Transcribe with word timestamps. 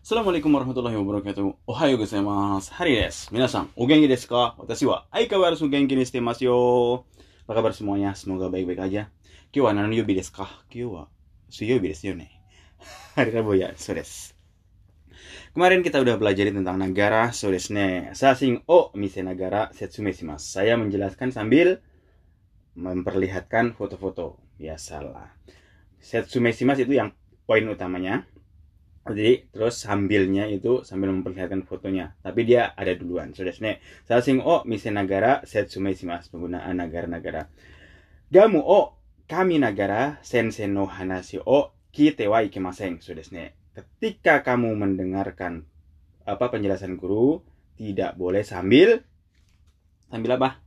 Assalamualaikum 0.00 0.48
warahmatullahi 0.56 0.96
wabarakatuh. 0.96 1.68
Ohayo 1.68 2.00
gozaimasu. 2.00 2.72
Hari 2.72 3.04
desu. 3.04 3.28
Minasan, 3.36 3.68
o 3.76 3.84
genki 3.84 4.08
desu 4.08 4.32
ka? 4.32 4.56
Watashi 4.56 4.88
wa 4.88 5.04
aikawarazu 5.12 5.68
genki 5.68 5.92
ni 5.92 6.08
shite 6.08 6.24
masu 6.24 6.48
yo. 6.48 6.56
Apa 7.44 7.60
kabar 7.60 7.76
semuanya? 7.76 8.16
Semoga 8.16 8.48
baik-baik 8.48 8.80
aja. 8.80 9.12
Kyo 9.52 9.68
wa 9.68 9.76
nano 9.76 9.92
yobi 9.92 10.16
desu 10.16 10.32
ka? 10.32 10.48
Kyo 10.72 10.88
wa 10.88 11.02
suyobi 11.52 11.92
desu 11.92 12.08
yo 12.08 12.14
ne. 12.16 12.32
Hari 13.20 13.28
Rabu 13.28 13.60
ya, 13.60 13.76
so. 13.76 13.92
Kemarin 15.52 15.84
kita 15.84 16.00
udah 16.00 16.16
belajar 16.16 16.48
tentang 16.48 16.80
negara, 16.80 17.28
so 17.36 17.52
desu 17.52 17.76
ne. 17.76 18.16
Sasing 18.16 18.64
o 18.72 18.88
mise 18.96 19.20
negara 19.20 19.68
setsume 19.76 20.16
shimasu. 20.16 20.64
Saya 20.64 20.80
menjelaskan 20.80 21.28
sambil 21.28 21.84
memperlihatkan 22.72 23.76
foto-foto. 23.76 24.40
Biasalah. 24.56 25.36
Setsume 26.00 26.56
shimasu 26.56 26.88
itu 26.88 26.96
yang 26.96 27.12
poin 27.44 27.68
utamanya 27.68 28.29
jadi 29.14 29.48
terus 29.50 29.80
sambilnya 29.80 30.46
itu 30.50 30.82
sambil 30.86 31.10
memperlihatkan 31.14 31.64
fotonya. 31.64 32.14
Tapi 32.20 32.46
dia 32.46 32.74
ada 32.76 32.92
duluan. 32.94 33.32
Sudah 33.32 33.54
sini 33.54 33.78
sasing 34.04 34.42
o 34.42 34.66
mise 34.68 34.92
nagara 34.92 35.44
setsume 35.46 35.94
shimasu 35.96 36.34
penggunaan 36.34 36.76
negara-negara. 36.76 37.48
Gamu 38.30 38.60
o 38.60 38.98
kami 39.30 39.62
nagara 39.62 40.18
sensei 40.20 40.66
no 40.66 40.90
hanashi 40.90 41.38
o 41.40 41.72
kite 41.94 42.26
wa 42.26 42.42
ikemasen. 42.42 42.98
Sudah 42.98 43.22
sini 43.22 43.48
ketika 43.72 44.42
kamu 44.42 44.74
mendengarkan 44.74 45.64
apa 46.26 46.50
penjelasan 46.50 46.98
guru 46.98 47.40
tidak 47.78 48.18
boleh 48.18 48.44
sambil 48.44 49.00
sambil 50.10 50.36
apa? 50.36 50.60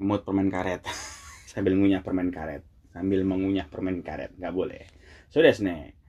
Memut 0.00 0.24
permen 0.24 0.48
karet. 0.48 0.80
Sambil 1.50 1.76
ngunyah 1.76 2.00
permen 2.00 2.30
karet. 2.32 2.62
Sambil 2.94 3.26
mengunyah 3.26 3.66
permen 3.66 4.00
karet. 4.06 4.32
Nggak 4.38 4.54
boleh. 4.54 4.86
Sudah 5.28 5.52
sini 5.52 5.99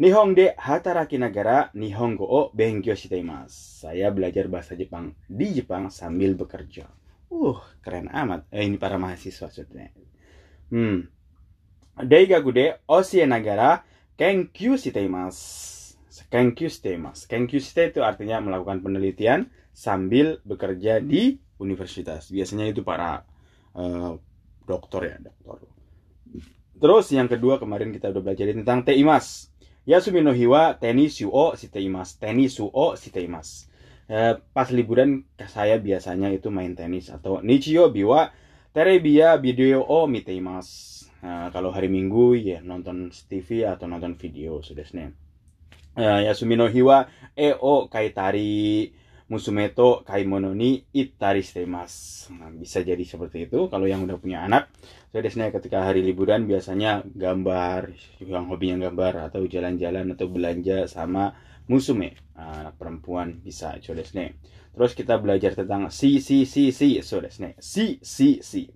Nihong 0.00 0.32
de 0.32 0.56
hataraki 0.56 1.20
nagara 1.20 1.68
Nihongo 1.76 2.24
o 2.24 2.48
benkyou 2.56 2.96
shite 2.96 3.20
imasu. 3.20 3.84
Saya 3.84 4.08
belajar 4.08 4.48
bahasa 4.48 4.72
Jepang 4.72 5.12
di 5.28 5.52
Jepang 5.52 5.92
sambil 5.92 6.32
bekerja. 6.40 6.88
Uh, 7.28 7.60
keren 7.84 8.08
amat. 8.08 8.48
Eh, 8.48 8.64
ini 8.64 8.80
para 8.80 8.96
mahasiswa 8.96 9.52
sudah. 9.52 9.92
Hmm. 10.72 11.04
Daigaku 12.00 12.48
de 12.48 12.80
osie 12.88 13.28
nagara 13.28 13.84
kenkyu 14.16 14.80
shite 14.80 15.04
imasu. 15.04 15.92
Kenkyu 16.32 16.72
shite 16.72 16.96
imasu. 16.96 17.28
Kenkyu 17.28 17.60
shite 17.60 17.92
itu 17.92 18.00
artinya 18.00 18.40
melakukan 18.40 18.80
penelitian 18.80 19.52
sambil 19.76 20.40
bekerja 20.48 21.04
di 21.04 21.44
universitas. 21.60 22.32
Biasanya 22.32 22.72
itu 22.72 22.80
para 22.80 23.28
uh, 23.76 24.16
dokter 24.64 25.12
ya, 25.12 25.16
dokter. 25.20 25.68
Terus 26.80 27.12
yang 27.12 27.28
kedua 27.28 27.60
kemarin 27.60 27.92
kita 27.92 28.08
udah 28.08 28.22
belajar 28.24 28.48
tentang 28.48 28.80
teimas. 28.80 29.52
Yasumi 29.90 30.22
no 30.22 30.32
hiwa 30.32 30.74
tenisu 30.74 31.34
o 31.34 31.56
shiteimasu. 31.56 32.20
Tenisu 32.20 32.70
o 32.72 32.94
shiteimasu. 32.94 33.66
Eh, 34.06 34.38
pas 34.54 34.70
liburan 34.70 35.26
saya 35.50 35.82
biasanya 35.82 36.30
itu 36.30 36.46
main 36.50 36.78
tenis 36.78 37.10
atau 37.10 37.42
nichiyo 37.42 37.90
biwa 37.90 38.30
terebia 38.70 39.34
video 39.42 39.82
o 39.82 40.06
miteimasu. 40.06 41.10
Nah, 41.26 41.50
kalau 41.50 41.74
hari 41.74 41.90
Minggu 41.90 42.38
ya 42.38 42.62
nonton 42.62 43.10
TV 43.10 43.66
atau 43.66 43.90
nonton 43.90 44.14
video 44.14 44.62
sudah 44.62 44.86
sih. 44.86 45.10
Uh, 45.98 46.22
Yasumi 46.22 46.54
no 46.54 46.70
hiwa 46.70 47.10
e 47.34 47.50
o 47.50 47.90
kaitari 47.90 48.94
musumeto 49.30 50.02
kaimono 50.02 50.50
ni. 50.52 50.82
Nah, 50.90 52.50
bisa 52.50 52.82
jadi 52.82 53.04
seperti 53.06 53.46
itu 53.46 53.70
kalau 53.70 53.86
yang 53.86 54.02
udah 54.02 54.18
punya 54.18 54.42
anak. 54.42 54.74
Saya 55.14 55.22
desnya 55.22 55.54
ketika 55.54 55.86
hari 55.86 56.02
liburan 56.02 56.50
biasanya 56.50 57.06
gambar 57.06 57.94
yang 58.26 58.50
hobinya 58.50 58.90
gambar 58.90 59.30
atau 59.30 59.46
jalan-jalan 59.46 60.18
atau 60.18 60.26
belanja 60.26 60.90
sama 60.90 61.38
musume. 61.70 62.18
Anak 62.34 62.74
perempuan 62.74 63.38
bisa. 63.38 63.78
So 63.80 63.94
desne 63.94 64.36
terus 64.70 64.94
kita 64.94 65.18
belajar 65.18 65.54
tentang 65.54 65.90
si 65.94 66.18
si 66.18 66.42
si 66.42 66.74
si. 66.74 66.98
So 67.06 67.22
desne 67.22 67.54
si 67.62 68.02
si 68.02 68.42
si. 68.42 68.66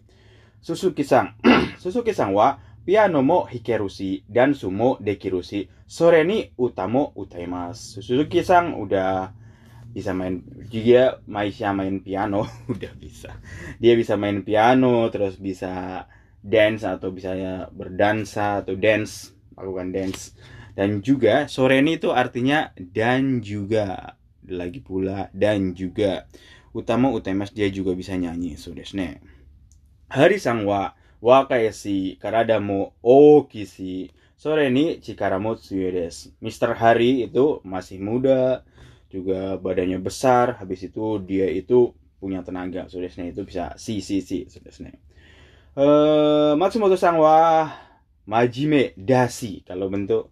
Suzuki 0.64 1.04
sang 1.04 1.36
Suzuki 1.82 2.14
sang 2.16 2.32
wa 2.32 2.56
piano 2.86 3.20
mo 3.20 3.44
hikerusi 3.44 4.24
dan 4.28 4.56
sumo 4.56 4.96
dekirusi 5.02 5.68
sore 5.84 6.22
ni 6.24 6.46
utamo 6.56 7.12
utaimasu. 7.18 8.00
Suzuki 8.00 8.40
sang 8.46 8.78
udah 8.78 9.43
bisa 9.94 10.10
main 10.10 10.42
dia 10.66 11.22
Maisha 11.30 11.70
main 11.70 12.02
piano 12.02 12.42
udah 12.74 12.92
bisa. 12.98 13.38
Dia 13.78 13.94
bisa 13.94 14.18
main 14.18 14.42
piano 14.42 15.06
terus 15.14 15.38
bisa 15.38 16.04
dance 16.42 16.82
atau 16.82 17.14
bisa 17.14 17.32
berdansa 17.70 18.66
atau 18.66 18.74
dance 18.74 19.30
melakukan 19.54 19.94
dance. 19.94 20.34
Dan 20.74 21.06
juga 21.06 21.46
sore 21.46 21.78
ini 21.78 22.02
itu 22.02 22.10
artinya 22.10 22.74
dan 22.74 23.38
juga. 23.38 24.18
Lagi 24.44 24.82
pula 24.82 25.30
dan 25.30 25.72
juga. 25.72 26.26
Utama 26.74 27.14
utamas 27.14 27.54
dia 27.54 27.70
juga 27.70 27.94
bisa 27.94 28.18
nyanyi 28.18 28.58
so 28.58 28.74
desne 28.74 29.22
hari 30.14 30.38
sang 30.38 30.62
wa 30.62 30.94
wa 31.18 31.42
si 31.74 32.14
karada 32.22 32.62
mo 32.62 32.94
okisi 33.02 34.14
sore 34.38 34.70
ini 34.70 35.02
cikara 35.02 35.42
mo 35.42 35.58
des 35.58 36.30
Mister 36.38 36.70
Hari 36.70 37.26
itu 37.26 37.58
masih 37.66 37.98
muda 37.98 38.62
juga 39.14 39.38
badannya 39.64 39.98
besar 40.02 40.46
habis 40.60 40.80
itu 40.88 41.22
dia 41.22 41.46
itu 41.46 41.94
punya 42.20 42.40
tenaga 42.46 42.88
so 42.90 42.98
itu 42.98 43.42
bisa 43.46 43.64
si 43.78 44.00
si 44.02 44.18
si 44.28 44.38
so 44.50 44.58
Uh, 45.74 46.54
Matsumoto 46.54 46.94
sang 46.94 47.18
wa 47.18 47.66
majime 48.30 48.94
dasi 48.94 49.58
kalau 49.66 49.90
bentuk 49.90 50.30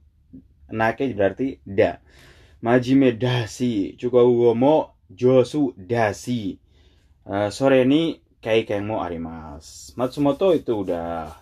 nake 0.71 1.11
berarti 1.19 1.59
da. 1.67 1.99
Majime 2.63 3.19
dasi 3.19 3.99
juga 3.99 4.23
mo 4.55 4.95
josu 5.11 5.75
dasi 5.75 6.63
uh, 7.27 7.51
sore 7.51 7.83
ini 7.83 8.23
kai 8.39 8.63
kai 8.63 8.79
mo 8.87 9.03
arimas 9.03 9.91
Matsumoto 9.99 10.55
itu 10.55 10.87
udah 10.87 11.35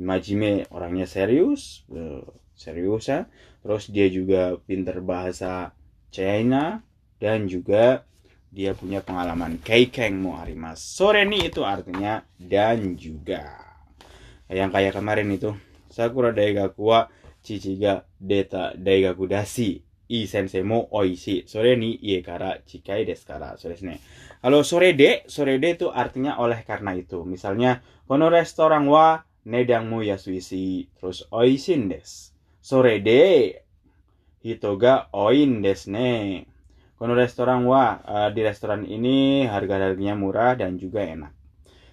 majime 0.00 0.64
orangnya 0.72 1.04
serius 1.04 1.84
uh, 1.92 2.24
serius 2.56 3.04
ya. 3.12 3.28
Terus 3.60 3.92
dia 3.92 4.08
juga 4.08 4.56
pinter 4.64 5.04
bahasa 5.04 5.76
China 6.12 6.84
dan 7.16 7.48
juga 7.48 8.04
dia 8.52 8.76
punya 8.76 9.00
pengalaman 9.00 9.56
keikeng 9.64 10.20
mo 10.20 10.36
arimas. 10.36 10.76
Sore 10.76 11.24
ni 11.24 11.48
itu 11.48 11.64
artinya 11.64 12.20
dan 12.36 13.00
juga. 13.00 13.48
Yang 14.52 14.70
kayak 14.76 14.92
kemarin 15.00 15.32
itu. 15.32 15.56
Sakura 15.88 16.36
daigaku 16.36 16.92
wa 16.92 17.08
chichiga 17.40 18.04
deta 18.20 18.76
daigaku 18.76 19.24
dasi. 19.24 19.80
I 20.12 20.28
sensei 20.28 20.60
mo 20.60 20.92
oishi. 20.92 21.48
Sore 21.48 21.72
ni 21.80 21.96
ie 21.96 22.20
kara 22.20 22.60
chikai 22.60 23.08
desu 23.08 23.24
kara. 23.24 23.56
So 23.56 23.72
desu 23.72 23.88
ne. 23.88 23.96
Kalau 24.44 24.60
sore 24.60 24.92
de, 24.92 25.24
sore 25.24 25.56
de 25.56 25.72
itu 25.72 25.88
artinya 25.88 26.36
oleh 26.36 26.60
karena 26.68 26.92
itu. 26.92 27.24
Misalnya, 27.24 27.80
kono 28.04 28.28
restoran 28.28 28.84
wa 28.84 29.24
nedang 29.48 29.88
mo 29.88 30.04
yasuishi. 30.04 30.92
Terus 31.00 31.24
oishin 31.32 31.88
desu. 31.88 32.36
Sore 32.60 33.00
de 33.00 33.56
hitoga 34.42 35.08
oin 35.14 35.62
desu 35.62 35.94
ne. 35.94 36.44
Kono 36.98 37.18
restoran 37.18 37.66
wa 37.66 37.98
uh, 38.02 38.30
di 38.30 38.42
restoran 38.46 38.86
ini 38.86 39.46
harga-harganya 39.46 40.14
murah 40.14 40.54
dan 40.54 40.78
juga 40.78 41.02
enak. 41.02 41.32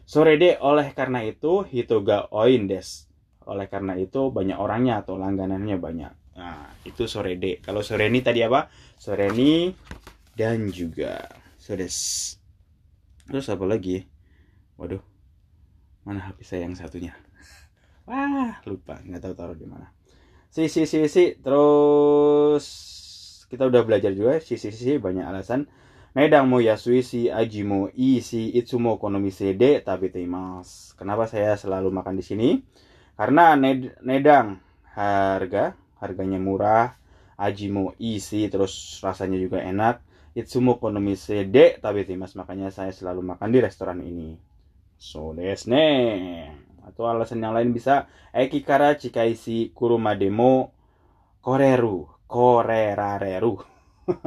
Sore 0.06 0.38
de 0.42 0.58
oleh 0.62 0.90
karena 0.94 1.22
itu 1.26 1.66
hitoga 1.66 2.30
oin 2.34 2.66
des. 2.66 3.10
Oleh 3.46 3.66
karena 3.66 3.98
itu 3.98 4.30
banyak 4.30 4.58
orangnya 4.58 5.02
atau 5.02 5.18
langganannya 5.18 5.78
banyak. 5.82 6.14
Nah, 6.38 6.70
itu 6.86 7.10
sore 7.10 7.38
de. 7.42 7.58
Kalau 7.62 7.82
sore 7.82 8.10
ini 8.10 8.22
tadi 8.22 8.46
apa? 8.46 8.70
Sore 8.98 9.34
ini 9.34 9.74
dan 10.38 10.70
juga 10.70 11.26
sodes. 11.60 11.98
Terus 13.28 13.50
apa 13.50 13.66
lagi? 13.68 14.08
Waduh. 14.80 15.04
Mana 16.08 16.32
HP 16.32 16.42
saya 16.48 16.66
yang 16.66 16.74
satunya? 16.74 17.14
Wah, 18.10 18.58
lupa, 18.66 19.04
nggak 19.06 19.22
tahu 19.22 19.34
taruh 19.36 19.58
di 19.58 19.68
mana. 19.68 19.99
Si 20.50 20.66
si 20.68 20.90
si 20.90 21.06
si 21.06 21.38
terus 21.40 22.66
kita 23.50 23.66
udah 23.66 23.82
belajar 23.86 24.14
juga 24.14 24.38
sisi-sisi 24.38 25.02
banyak 25.02 25.26
alasan 25.26 25.70
Nedang 26.18 26.50
mo 26.50 26.58
yasuisi 26.58 27.30
aji 27.30 27.62
mo 27.62 27.86
isi 27.94 28.50
itsumo 28.58 28.98
konomi 28.98 29.30
sede 29.30 29.78
tapi 29.86 30.10
teimas. 30.10 30.98
Kenapa 30.98 31.30
saya 31.30 31.54
selalu 31.54 31.94
makan 31.94 32.18
di 32.18 32.26
sini? 32.26 32.50
Karena 33.14 33.54
ned 33.54 33.94
nedang 34.02 34.58
harga 34.98 35.78
harganya 36.02 36.42
murah, 36.42 36.98
aji 37.38 37.70
mo 37.70 37.94
isi 38.02 38.50
terus 38.50 38.98
rasanya 39.06 39.38
juga 39.38 39.62
enak. 39.62 40.02
Itsumo 40.34 40.82
konomi 40.82 41.14
sede 41.14 41.78
tapi 41.78 42.10
teimas 42.10 42.34
makanya 42.34 42.74
saya 42.74 42.90
selalu 42.90 43.38
makan 43.38 43.50
di 43.54 43.60
restoran 43.62 44.02
ini. 44.02 44.34
So 44.98 45.38
desne. 45.38 46.69
Atau 46.90 47.06
alasan 47.06 47.46
yang 47.46 47.54
lain 47.54 47.72
bisa 47.72 48.10
ekikara 48.34 48.98
chikaisi 48.98 49.72
kuruma 49.78 50.18
demo 50.18 50.74
koreru 51.40 52.10
korerareru 52.28 53.58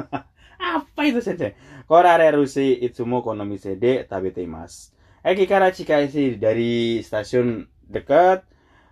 apa 0.74 1.00
itu 1.04 1.20
sensei 1.20 1.52
korareru 1.84 2.48
si 2.48 2.80
itsumo 2.80 3.20
konomi 3.20 3.60
sede 3.60 4.08
tabete 4.08 4.42
mas 4.48 4.94
Eki 5.22 5.46
kara 5.46 5.70
chikaisi 5.70 6.34
dari 6.34 6.98
stasiun 6.98 7.62
dekat 7.86 8.42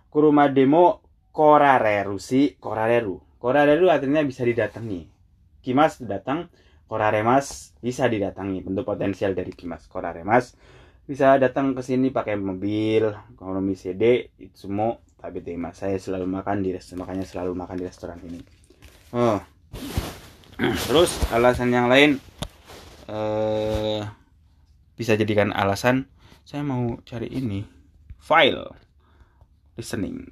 kuruma 0.07 0.47
demo 0.47 1.03
korareru 1.35 2.15
si 2.23 2.55
korareru. 2.55 3.19
Korareru 3.35 3.91
artinya 3.91 4.23
bisa 4.23 4.47
didatangi. 4.47 5.11
Kimas 5.59 5.99
datang 5.99 6.47
koraremas 6.87 7.75
bisa 7.83 8.07
didatangi. 8.07 8.63
Bentuk 8.63 8.87
potensial 8.87 9.35
dari 9.35 9.51
kimas 9.51 9.91
koraremas 9.91 10.55
bisa 11.11 11.35
datang 11.35 11.75
ke 11.75 11.83
sini 11.83 12.07
pakai 12.07 12.39
mobil 12.39 13.11
ekonomi 13.35 13.75
CD 13.75 14.31
itu 14.39 14.55
semua. 14.55 14.95
Tapi 15.19 15.43
tema 15.43 15.75
saya 15.75 15.99
selalu 15.99 16.23
makan 16.23 16.63
di 16.63 16.71
restoran 16.71 17.03
makanya 17.03 17.27
selalu 17.27 17.51
makan 17.51 17.75
di 17.75 17.85
restoran 17.85 18.17
ini. 18.23 18.39
Oh. 19.11 19.43
Terus 20.87 21.19
alasan 21.35 21.75
yang 21.75 21.91
lain 21.91 22.15
eh 23.11 23.99
bisa 24.95 25.19
jadikan 25.19 25.51
alasan 25.51 26.07
saya 26.47 26.63
mau 26.63 26.95
cari 27.03 27.27
ini 27.27 27.67
file 28.15 28.71
listening 29.75 30.23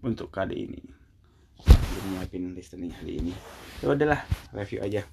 untuk 0.00 0.32
kali 0.32 0.64
ini. 0.64 0.80
Belum 1.60 2.04
nyiapin 2.16 2.56
listening 2.56 2.88
kali 2.88 3.20
ini. 3.20 3.32
Ya 3.84 3.92
udahlah 3.92 4.24
review 4.56 4.80
aja 4.80 5.04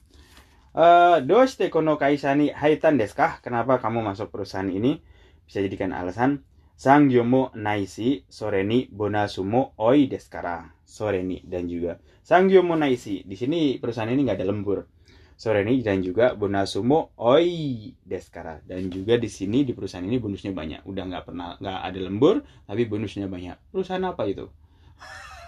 Uh, 0.72 1.20
doshite 1.28 1.68
kono 1.68 2.00
kaisa 2.00 2.32
ni 2.32 2.48
haitan 2.48 2.96
desu? 2.96 3.20
Kenapa 3.44 3.76
kamu 3.84 4.08
masuk 4.08 4.32
perusahaan 4.32 4.72
ini? 4.72 5.04
Bisa 5.44 5.60
jadikan 5.60 5.92
alasan 5.92 6.48
Sanggyo 6.80 7.28
mo 7.28 7.52
naisi 7.54 8.24
sore 8.32 8.64
ni 8.64 8.88
bonasu 8.88 9.44
mo 9.44 9.76
oi 9.78 10.08
desu 10.08 10.32
kara. 10.32 10.72
Sore 10.88 11.28
ni 11.28 11.44
dan 11.44 11.68
juga 11.68 12.00
Sanggyo 12.24 12.64
mo 12.64 12.80
naisi. 12.80 13.20
Di 13.28 13.36
sini 13.36 13.84
perusahaan 13.84 14.08
ini 14.10 14.24
nggak 14.24 14.40
ada 14.40 14.48
lembur. 14.48 14.88
Sore 15.36 15.68
ni 15.68 15.84
dan 15.84 16.00
juga 16.02 16.40
bonasu 16.40 16.88
mo 16.88 17.12
oi 17.20 17.92
desu 18.08 18.32
kara. 18.32 18.64
Dan 18.64 18.88
juga 18.88 19.20
di 19.20 19.28
sini 19.28 19.68
di 19.68 19.76
perusahaan 19.76 20.08
ini 20.08 20.24
bonusnya 20.24 20.56
banyak. 20.56 20.88
Udah 20.88 21.04
nggak 21.04 21.24
pernah 21.28 21.60
nggak 21.60 21.80
ada 21.84 22.00
lembur 22.00 22.42
tapi 22.64 22.88
bonusnya 22.88 23.28
banyak. 23.28 23.60
Perusahaan 23.76 24.08
apa 24.08 24.24
itu? 24.24 24.48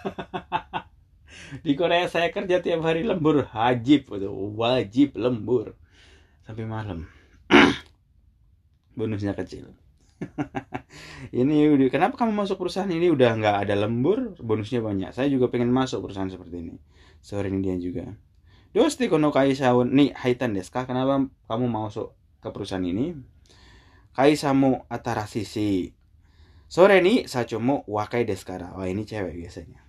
di 1.62 1.78
Korea 1.78 2.10
saya 2.10 2.34
kerja 2.34 2.66
tiap 2.66 2.82
hari 2.82 3.06
lembur. 3.06 3.46
Wajib 3.54 4.10
wajib 4.58 5.14
lembur. 5.14 5.78
Sampai 6.42 6.66
malam. 6.66 7.06
Bonusnya 8.98 9.38
kecil. 9.38 9.70
Ini 11.36 11.76
kenapa 11.94 12.18
kamu 12.18 12.32
masuk 12.32 12.64
perusahaan 12.64 12.88
ini? 12.88 13.12
Udah 13.12 13.36
nggak 13.36 13.68
ada 13.68 13.76
lembur? 13.76 14.40
Bonusnya 14.40 14.80
banyak. 14.80 15.12
Saya 15.12 15.28
juga 15.28 15.52
pengen 15.52 15.70
masuk 15.70 16.08
perusahaan 16.08 16.32
seperti 16.32 16.64
ini. 16.64 16.76
Sore 17.20 17.52
ini 17.52 17.60
dia 17.60 17.76
juga. 17.76 18.14
Dosti 18.72 19.12
kono 19.12 19.34
kaisawon 19.36 19.92
nih 19.92 20.16
haitan 20.16 20.56
desu 20.56 20.72
kenapa 20.72 21.28
kamu 21.50 21.66
masuk 21.68 22.16
ke 22.40 22.50
perusahaan 22.54 22.86
ini? 22.86 23.18
Kaisamu 24.14 24.86
atara 24.88 25.26
sisi 25.26 25.92
sore 26.74 27.06
ini 27.06 27.30
sachomo 27.30 27.86
wakai 27.86 28.26
deskara 28.26 28.74
wah 28.74 28.90
ini 28.90 29.06
cewek 29.06 29.38
biasanya 29.38 29.86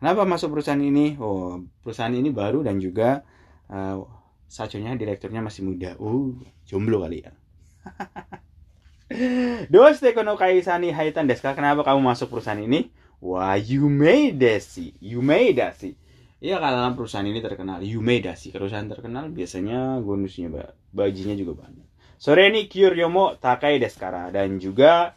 Kenapa 0.00 0.24
masuk 0.24 0.56
perusahaan 0.56 0.80
ini? 0.80 1.20
Oh, 1.20 1.60
perusahaan 1.84 2.12
ini 2.12 2.32
baru 2.32 2.64
dan 2.64 2.80
juga 2.80 3.20
uh, 3.68 4.00
saconya 4.48 4.96
direkturnya 4.96 5.44
masih 5.44 5.68
muda. 5.68 5.92
Uh, 6.00 6.32
jomblo 6.64 7.04
kali 7.04 7.28
ya. 7.28 7.36
Doste 9.72 10.16
kono 10.16 10.40
kaisani 10.40 10.88
haitan 10.96 11.28
deska. 11.28 11.52
Kenapa 11.52 11.84
kamu 11.84 12.00
masuk 12.00 12.32
perusahaan 12.32 12.64
ini? 12.64 12.88
Wah, 13.20 13.60
Yume 13.60 14.32
Desi. 14.32 14.96
Yume 15.04 15.52
Desi. 15.52 15.92
Iya 16.40 16.56
karena 16.56 16.88
perusahaan 16.96 17.28
ini 17.28 17.44
terkenal. 17.44 17.84
Yume 17.84 18.24
Desi. 18.24 18.48
Perusahaan 18.48 18.88
terkenal 18.88 19.28
biasanya 19.28 20.00
bonusnya 20.00 20.48
bajinya 20.96 21.36
juga 21.36 21.68
banyak. 21.68 21.84
Sore 22.16 22.48
ini 22.48 22.72
Kyuryomo 22.72 23.36
Takai 23.36 23.76
Deskara. 23.76 24.32
Dan 24.32 24.56
juga 24.56 25.12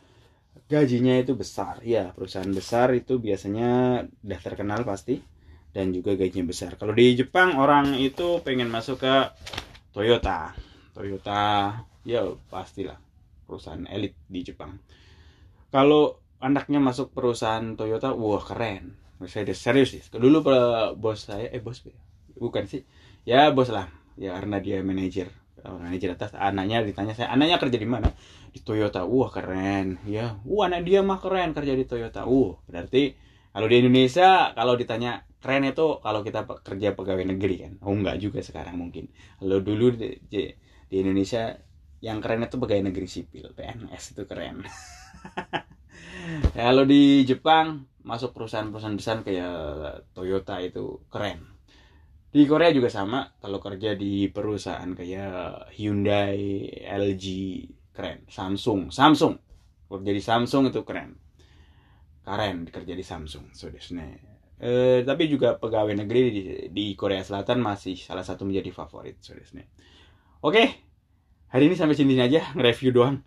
gajinya 0.69 1.13
itu 1.19 1.33
besar. 1.37 1.81
Ya 1.85 2.09
perusahaan 2.15 2.49
besar 2.49 2.93
itu 2.97 3.19
biasanya 3.21 4.03
udah 4.23 4.39
terkenal 4.41 4.81
pasti 4.87 5.21
dan 5.73 5.93
juga 5.93 6.13
gajinya 6.17 6.49
besar. 6.49 6.77
Kalau 6.77 6.93
di 6.93 7.13
Jepang 7.17 7.57
orang 7.57 7.97
itu 7.97 8.41
pengen 8.41 8.69
masuk 8.69 9.03
ke 9.03 9.15
Toyota. 9.93 10.53
Toyota 10.93 11.73
ya 12.05 12.25
pastilah 12.49 12.97
perusahaan 13.45 13.85
elit 13.89 14.17
di 14.29 14.41
Jepang. 14.45 14.77
Kalau 15.73 16.21
anaknya 16.41 16.77
masuk 16.81 17.13
perusahaan 17.13 17.73
Toyota 17.77 18.13
wah 18.13 18.41
keren. 18.41 18.97
Saya 19.23 19.47
serius 19.55 19.95
sih. 19.95 20.03
Dulu 20.11 20.43
bos 20.99 21.29
saya 21.29 21.47
eh 21.49 21.61
bos 21.63 21.81
bukan 22.35 22.65
sih. 22.67 22.83
Ya 23.23 23.49
bos 23.53 23.69
lah. 23.69 23.87
Ya 24.13 24.37
karena 24.37 24.61
dia 24.61 24.81
manajer 24.85 25.42
manajer 25.61 26.17
atas 26.17 26.33
anaknya 26.35 26.81
ditanya 26.81 27.13
saya 27.13 27.31
anaknya 27.31 27.61
kerja 27.61 27.77
di 27.77 27.87
mana? 27.87 28.09
Di 28.49 28.59
Toyota. 28.59 29.05
Wah 29.05 29.29
keren. 29.29 30.01
Ya 30.09 30.41
wah 30.43 30.67
anak 30.67 30.83
dia 30.83 31.05
mah 31.05 31.21
keren 31.21 31.53
kerja 31.53 31.73
di 31.77 31.85
Toyota. 31.85 32.25
Uh 32.25 32.57
berarti 32.65 33.13
kalau 33.53 33.69
di 33.69 33.75
Indonesia 33.79 34.51
kalau 34.57 34.73
ditanya 34.73 35.23
keren 35.39 35.69
itu 35.69 36.01
kalau 36.01 36.25
kita 36.25 36.43
kerja 36.65 36.97
pegawai 36.97 37.25
negeri 37.35 37.55
kan? 37.69 37.73
Oh 37.85 37.93
enggak 37.93 38.17
juga 38.19 38.41
sekarang 38.41 38.75
mungkin. 38.81 39.07
Kalau 39.37 39.61
dulu 39.61 39.93
di, 39.93 40.17
di 40.89 40.95
Indonesia 40.97 41.53
yang 42.03 42.19
keren 42.19 42.43
itu 42.43 42.59
pegawai 42.59 42.89
negeri 42.91 43.07
sipil 43.07 43.53
PNS 43.55 44.17
itu 44.17 44.23
keren. 44.27 44.65
Kalau 46.57 46.83
di 46.83 47.23
Jepang 47.23 47.87
masuk 48.03 48.35
perusahaan-perusahaan 48.35 48.97
besar 48.99 49.23
kayak 49.23 49.55
Toyota 50.11 50.59
itu 50.59 50.99
keren 51.07 51.52
di 52.33 52.49
Korea 52.49 52.73
juga 52.73 52.89
sama 52.89 53.29
kalau 53.37 53.61
kerja 53.61 53.93
di 53.93 54.25
perusahaan 54.33 54.89
kayak 54.97 55.69
Hyundai, 55.77 56.65
LG, 56.81 57.25
keren. 57.93 58.25
Samsung 58.25 58.89
Samsung. 58.89 59.37
Kerja 59.85 60.11
di 60.11 60.23
Samsung 60.25 60.73
itu 60.73 60.81
keren. 60.81 61.13
Keren 62.25 62.65
kerja 62.65 62.93
di 62.97 63.05
Samsung 63.05 63.53
so 63.53 63.69
eh, 63.69 65.03
tapi 65.03 65.23
juga 65.29 65.59
pegawai 65.59 65.93
negeri 65.93 66.21
di, 66.31 66.43
di 66.71 66.85
Korea 66.97 67.21
Selatan 67.21 67.59
masih 67.61 67.99
salah 67.99 68.23
satu 68.23 68.47
menjadi 68.47 68.71
favorit 68.71 69.19
so 69.19 69.35
oke 70.39 70.63
hari 71.51 71.63
ini 71.67 71.75
sampai 71.75 71.99
sini 71.99 72.17
aja 72.17 72.49
nge-review 72.57 72.95
doang. 72.95 73.21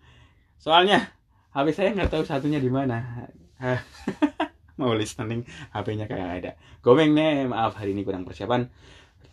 Soalnya 0.58 1.12
HP 1.54 1.66
saya 1.76 1.94
nggak 1.94 2.10
tahu 2.10 2.24
satunya 2.26 2.58
di 2.58 2.72
mana 2.72 3.28
mau 4.76 4.92
listening 4.92 5.44
HP-nya 5.72 6.06
kayak 6.08 6.28
ada. 6.40 6.52
Gomeng 6.84 7.12
nih 7.16 7.48
maaf 7.48 7.76
hari 7.80 7.96
ini 7.96 8.04
kurang 8.04 8.24
persiapan. 8.24 8.68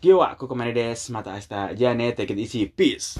Kiwa, 0.00 0.36
aku 0.36 0.44
ke 0.44 0.54
mana 0.56 0.72
des, 0.72 1.00
mata 1.08 1.32
asta, 1.32 1.72
jane, 1.72 2.12
take 2.12 2.36
it 2.36 2.40
easy, 2.40 2.68
peace. 2.68 3.16